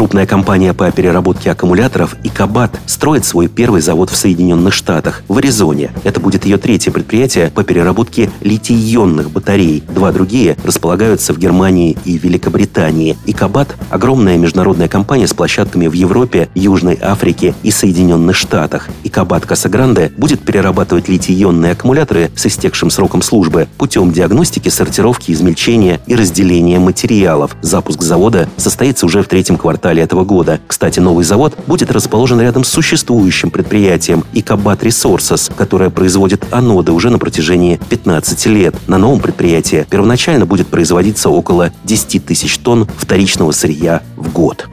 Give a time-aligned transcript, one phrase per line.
[0.00, 5.90] Крупная компания по переработке аккумуляторов «Икабат» строит свой первый завод в Соединенных Штатах, в Аризоне.
[6.04, 9.84] Это будет ее третье предприятие по переработке литий-ионных батарей.
[9.94, 13.18] Два другие располагаются в Германии и Великобритании.
[13.26, 18.88] «Икабат»— огромная международная компания с площадками в Европе, Южной Африке и Соединенных Штатах.
[19.04, 26.14] «Икабат Касагранде» будет перерабатывать литий-ионные аккумуляторы с истекшим сроком службы путем диагностики, сортировки, измельчения и
[26.14, 27.54] разделения материалов.
[27.60, 30.60] Запуск завода состоится уже в третьем квартале квартале этого года.
[30.68, 37.10] Кстати, новый завод будет расположен рядом с существующим предприятием Икабат Resources, которое производит аноды уже
[37.10, 38.74] на протяжении 15 лет.
[38.86, 44.68] На новом предприятии первоначально будет производиться около 10 тысяч тонн вторичного сырья в год.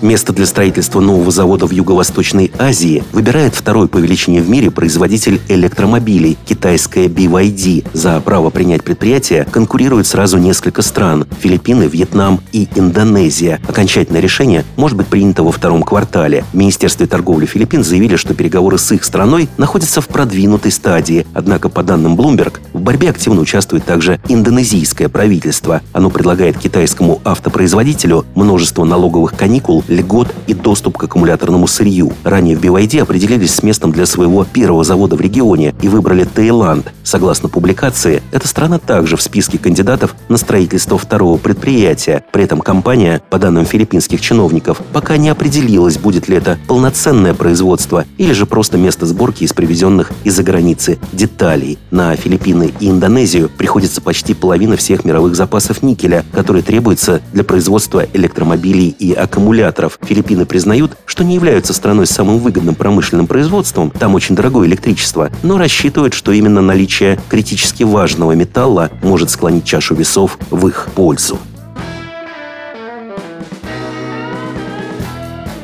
[0.00, 5.40] Место для строительства нового завода в Юго-Восточной Азии выбирает второй по величине в мире производитель
[5.48, 7.84] электромобилей– китайская BYD.
[7.94, 13.60] За право принять предприятие конкурируют сразу несколько стран– Филиппины, Вьетнам и Индонезия.
[13.66, 16.44] Окончательное решение может быть принято во втором квартале.
[16.52, 21.26] В Министерстве торговли Филиппин заявили, что переговоры с их страной находятся в продвинутой стадии.
[21.34, 25.82] Однако, по данным Bloomberg, в борьбе активно участвует также индонезийское правительство.
[25.92, 32.12] Оно предлагает китайскому автопроизводителю множество налоговых каникул льгот и доступ к аккумуляторному сырью.
[32.24, 36.92] Ранее в BYD определились с местом для своего первого завода в регионе и выбрали Таиланд.
[37.02, 42.24] Согласно публикации, эта страна также в списке кандидатов на строительство второго предприятия.
[42.32, 48.04] При этом компания, по данным филиппинских чиновников, пока не определилась, будет ли это полноценное производство
[48.18, 51.78] или же просто место сборки из привезенных из-за границы деталей.
[51.90, 58.04] На Филиппины и Индонезию приходится почти половина всех мировых запасов никеля, который требуется для производства
[58.12, 59.98] электромобилей и аккумуляторов генераторов.
[60.02, 65.30] Филиппины признают, что не являются страной с самым выгодным промышленным производством, там очень дорогое электричество,
[65.42, 71.38] но рассчитывают, что именно наличие критически важного металла может склонить чашу весов в их пользу.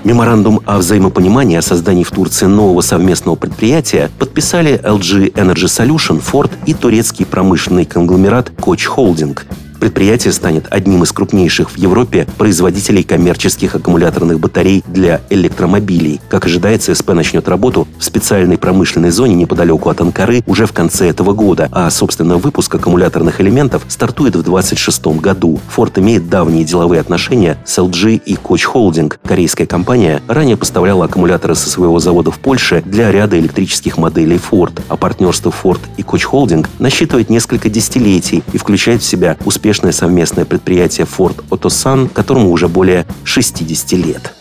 [0.04, 6.50] Меморандум о взаимопонимании о создании в Турции нового совместного предприятия подписали LG Energy Solution, Ford
[6.66, 9.38] и турецкий промышленный конгломерат Koç Holding.
[9.80, 16.20] Предприятие станет одним из крупнейших в Европе производителей коммерческих аккумуляторных батарей для электромобилей.
[16.28, 21.08] Как ожидается, СП начнет работу в специальной промышленной зоне неподалеку от Анкары уже в конце
[21.08, 25.60] этого года, а, собственно, выпуск аккумуляторных элементов стартует в 2026 году.
[25.74, 29.12] Ford имеет давние деловые отношения с LG и Koch Holding.
[29.22, 34.80] Корейская компания ранее поставляла аккумуляторы со своего завода в Польше для ряда электрических моделей Ford,
[34.88, 39.92] а партнерство Ford и Koch Holding насчитывает несколько десятилетий и включает в себя успешные успешное
[39.92, 44.32] совместное предприятие Ford Otosan, которому уже более 60 лет.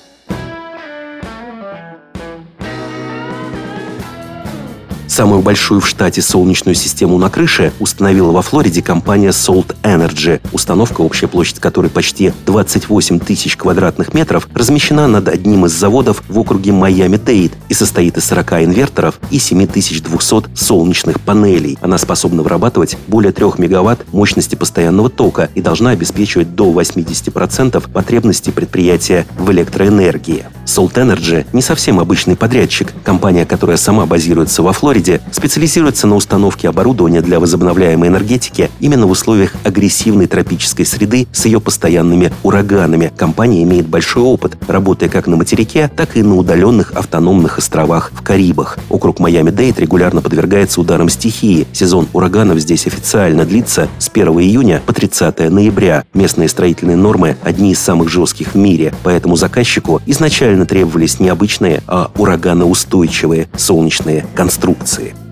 [5.14, 10.42] Самую большую в штате солнечную систему на крыше установила во Флориде компания Salt Energy.
[10.54, 16.40] Установка, общая площадь которой почти 28 тысяч квадратных метров, размещена над одним из заводов в
[16.40, 21.78] округе Майами-Дейт и состоит из 40 инверторов и 7200 солнечных панелей.
[21.80, 28.52] Она способна вырабатывать более 3 мегаватт мощности постоянного тока и должна обеспечивать до 80% потребностей
[28.52, 30.46] предприятия в электроэнергии.
[30.66, 32.92] Salt Energy не совсем обычный подрядчик.
[33.04, 39.06] Компания, которая сама базируется во Флориде, Флориде специализируется на установке оборудования для возобновляемой энергетики именно
[39.06, 43.12] в условиях агрессивной тропической среды с ее постоянными ураганами.
[43.18, 48.22] Компания имеет большой опыт, работая как на материке, так и на удаленных автономных островах в
[48.22, 48.78] Карибах.
[48.90, 51.68] Округ Майами-Дейт регулярно подвергается ударам стихии.
[51.74, 56.06] Сезон ураганов здесь официально длится с 1 июня по 30 ноября.
[56.14, 61.82] Местные строительные нормы одни из самых жестких в мире, поэтому заказчику изначально требовались не обычные,
[61.88, 64.93] а ураганоустойчивые солнечные конструкции.
[64.94, 65.23] Федерации.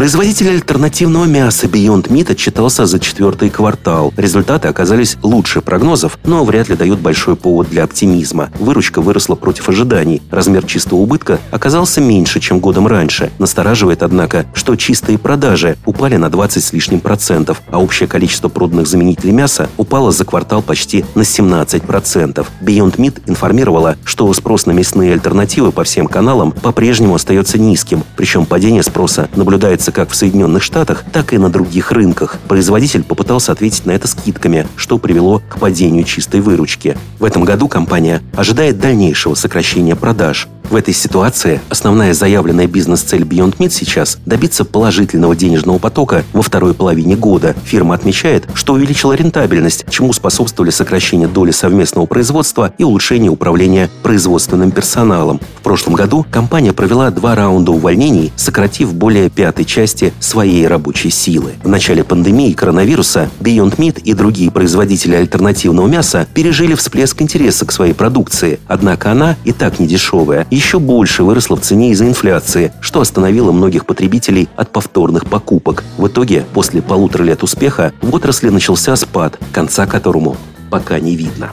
[0.00, 4.14] Производитель альтернативного мяса Beyond Meat отчитался за четвертый квартал.
[4.16, 8.48] Результаты оказались лучше прогнозов, но вряд ли дают большой повод для оптимизма.
[8.58, 10.22] Выручка выросла против ожиданий.
[10.30, 13.30] Размер чистого убытка оказался меньше, чем годом раньше.
[13.38, 18.86] Настораживает, однако, что чистые продажи упали на 20 с лишним процентов, а общее количество проданных
[18.86, 22.50] заменителей мяса упало за квартал почти на 17 процентов.
[22.62, 28.46] Beyond Meat информировала, что спрос на мясные альтернативы по всем каналам по-прежнему остается низким, причем
[28.46, 32.38] падение спроса наблюдается продается как в Соединенных Штатах, так и на других рынках.
[32.48, 36.96] Производитель попытался ответить на это скидками, что привело к падению чистой выручки.
[37.18, 40.48] В этом году компания ожидает дальнейшего сокращения продаж.
[40.70, 46.74] В этой ситуации основная заявленная бизнес-цель Beyond Meat сейчас– добиться положительного денежного потока во второй
[46.74, 47.56] половине года.
[47.64, 54.70] Фирма отмечает, что увеличила рентабельность, чему способствовали сокращение доли совместного производства и улучшение управления производственным
[54.70, 55.40] персоналом.
[55.58, 61.54] В прошлом году компания провела два раунда увольнений, сократив более пятой части своей рабочей силы.
[61.64, 67.72] В начале пандемии коронавируса Beyond Meat и другие производители альтернативного мяса пережили всплеск интереса к
[67.72, 73.00] своей продукции, однако она, и так недешевая, еще больше выросла в цене из-за инфляции, что
[73.00, 75.84] остановило многих потребителей от повторных покупок.
[75.96, 80.36] В итоге, после полутора лет успеха, в отрасли начался спад, конца которому
[80.70, 81.52] пока не видно.